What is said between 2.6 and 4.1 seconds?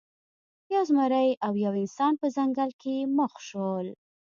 کې مخ شول.